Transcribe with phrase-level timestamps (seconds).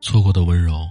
[0.00, 0.88] 错过的温柔。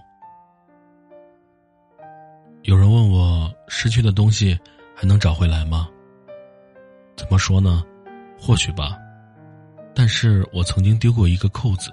[2.64, 4.58] 有人问我，失去的东西
[4.94, 5.88] 还能找回来吗？
[7.16, 7.84] 怎么说呢？
[8.38, 8.98] 或许吧。
[9.96, 11.92] 但是我曾经丢过一个扣子，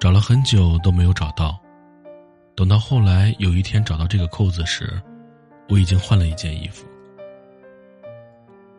[0.00, 1.60] 找了很久都没有找到。
[2.56, 5.00] 等到后来有一天找到这个扣子时，
[5.68, 6.86] 我已经换了一件衣服。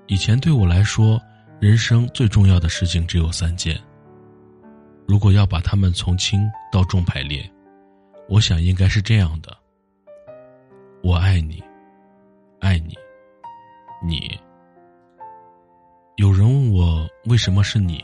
[0.08, 1.22] 以前对我来说，
[1.60, 3.80] 人生最重要的事情只有三件。
[5.08, 7.50] 如果要把它们从轻到重排列，
[8.28, 9.56] 我想应该是这样的：
[11.02, 11.64] 我爱你，
[12.60, 12.94] 爱你，
[14.06, 14.38] 你。
[16.18, 18.04] 有人问我为什么是你，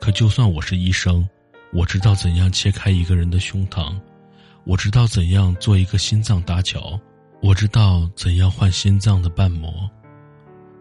[0.00, 1.26] 可就算我是医生，
[1.72, 3.94] 我知道怎样切开一个人的胸膛，
[4.64, 6.98] 我知道怎样做一个心脏搭桥，
[7.40, 9.88] 我知道怎样换心脏的瓣膜，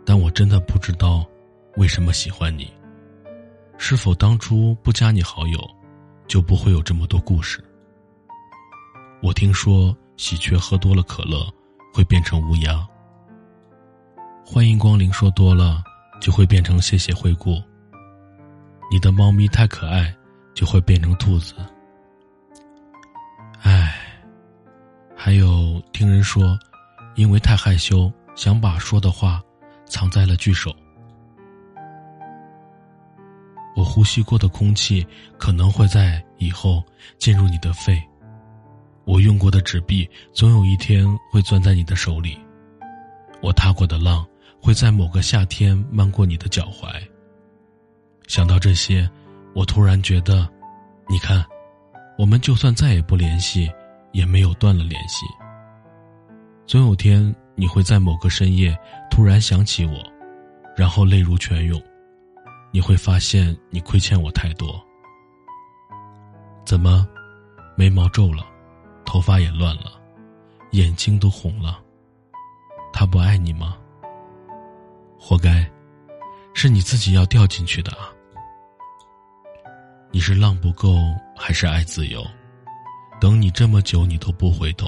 [0.04, 1.24] 但我真的不知道
[1.76, 2.74] 为什么喜欢你。
[3.78, 5.60] 是否当初不加你好友，
[6.28, 7.64] 就不会有这么多故事？
[9.22, 11.46] 我听说喜鹊喝多了可乐
[11.94, 12.88] 会变成乌鸦。
[14.46, 15.84] 欢迎光临，说多了
[16.22, 17.62] 就会变成谢谢惠顾。
[18.92, 20.14] 你的猫咪太可爱，
[20.54, 21.56] 就会变成兔子。
[23.62, 23.96] 唉，
[25.16, 26.58] 还有听人说，
[27.16, 29.42] 因为太害羞，想把说的话
[29.86, 30.74] 藏在了句首。
[33.84, 35.06] 我呼吸过的空气
[35.38, 36.82] 可能会在以后
[37.18, 38.02] 进入你的肺。
[39.04, 42.40] 我用过的纸币总有一天会攥在你的手里。
[43.42, 44.26] 我踏过的浪
[44.62, 46.94] 会在某个夏天漫过你的脚踝。
[48.26, 49.06] 想到这些，
[49.54, 50.48] 我突然觉得，
[51.10, 51.44] 你看，
[52.18, 53.70] 我们就算再也不联系，
[54.14, 55.26] 也没有断了联系。
[56.66, 58.74] 总有天你会在某个深夜
[59.12, 60.02] 突然想起我，
[60.74, 61.84] 然后泪如泉涌。
[62.76, 64.84] 你会发现你亏欠我太多。
[66.66, 67.08] 怎么，
[67.78, 68.44] 眉毛皱了，
[69.06, 70.02] 头发也乱了，
[70.72, 71.80] 眼睛都红了。
[72.92, 73.78] 他不爱你吗？
[75.20, 75.70] 活该，
[76.56, 78.10] 是你自己要掉进去的啊。
[80.12, 80.98] 你是浪不够，
[81.38, 82.26] 还是爱自由？
[83.22, 84.88] 等你这么久，你都不回头，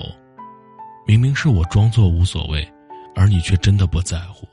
[1.05, 2.67] 明明是我装作无所谓，
[3.15, 4.47] 而你却真的不在乎。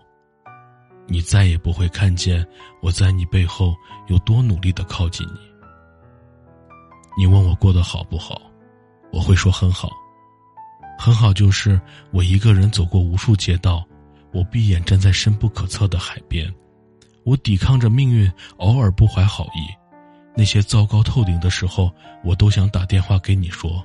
[1.12, 2.42] 你再也不会看见
[2.80, 5.40] 我在你背后有多努力的靠近你。
[7.18, 8.40] 你问我过得好不好，
[9.12, 9.90] 我会说很好，
[10.98, 11.78] 很好就是
[12.12, 13.84] 我一个人走过无数街道，
[14.32, 16.50] 我闭眼站在深不可测的海边，
[17.24, 19.68] 我抵抗着命运偶尔不怀好意，
[20.34, 21.92] 那些糟糕透顶的时候，
[22.24, 23.84] 我都想打电话给你说。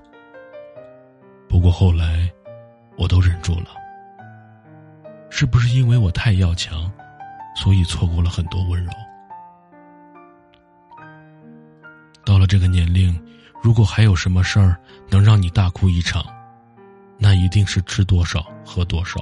[1.49, 2.31] 不过后来，
[2.97, 3.75] 我都忍住了。
[5.29, 6.89] 是不是因为我太要强？
[7.57, 8.91] 所以错过了很多温柔。
[12.23, 13.19] 到了这个年龄，
[13.63, 14.77] 如果还有什么事儿
[15.09, 16.23] 能让你大哭一场，
[17.17, 19.19] 那一定是吃多少、喝多少、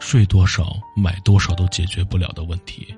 [0.00, 2.92] 睡多少、买多少都解决不了的问题。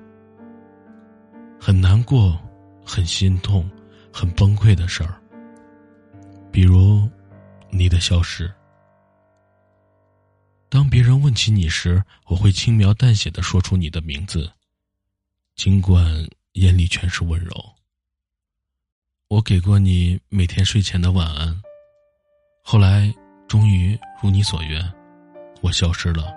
[1.59, 2.35] 很难过、
[2.83, 3.69] 很心痛、
[4.11, 5.21] 很崩溃的事儿，
[6.51, 7.07] 比如
[7.69, 8.51] 你的消失。
[10.69, 14.51] 当别人问起你时，我会轻描淡写的说出你的名字，
[15.55, 16.05] 尽管
[16.53, 17.51] 眼里全是温柔。
[19.29, 21.61] 我给过你每天睡前的晚安，
[22.61, 23.13] 后来
[23.47, 24.81] 终于如你所愿，
[25.61, 26.33] 我消失了。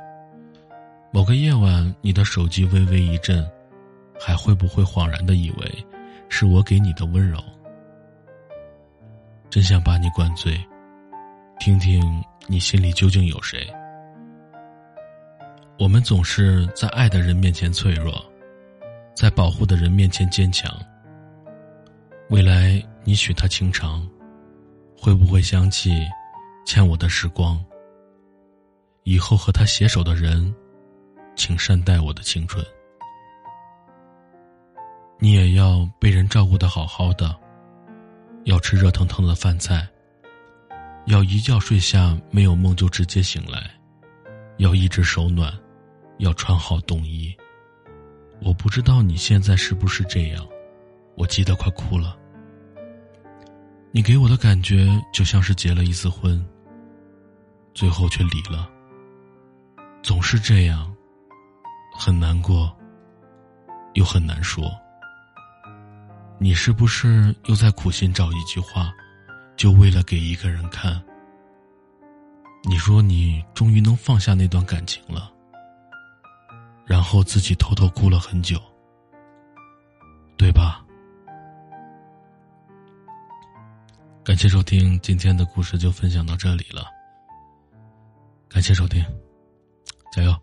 [1.12, 3.44] 某个夜晚，你的手机微微一震，
[4.20, 5.86] 还会不会恍然的以为
[6.28, 7.42] 是我给你的温柔？
[9.50, 10.56] 真想把你灌醉，
[11.58, 13.68] 听听你心里究竟有谁。
[15.80, 18.22] 我们总是在爱的人面前脆弱，
[19.16, 20.70] 在保护的人面前坚强。
[22.28, 24.06] 未来你许他情长，
[24.94, 26.06] 会不会想起
[26.66, 27.58] 欠我的时光？
[29.04, 30.54] 以后和他携手的人，
[31.34, 32.62] 请善待我的青春。
[35.18, 37.34] 你也要被人照顾的好好的，
[38.44, 39.88] 要吃热腾腾的饭菜，
[41.06, 43.70] 要一觉睡下没有梦就直接醒来，
[44.58, 45.50] 要一直手暖。
[46.20, 47.34] 要穿好冬衣。
[48.42, 50.46] 我不知道你现在是不是这样，
[51.16, 52.16] 我急得快哭了。
[53.90, 56.46] 你给我的感觉就像是结了一次婚，
[57.74, 58.70] 最后却离了。
[60.02, 60.94] 总是这样，
[61.98, 62.74] 很难过，
[63.94, 64.70] 又很难说。
[66.38, 68.92] 你是不是又在苦心找一句话，
[69.56, 71.02] 就为了给一个人看？
[72.64, 75.32] 你说你终于能放下那段感情了。
[76.90, 78.60] 然后自己偷偷哭了很久，
[80.36, 80.84] 对吧？
[84.24, 86.84] 感谢收听，今天的故事就分享到这里了。
[88.48, 89.00] 感谢收听，
[90.10, 90.34] 加油！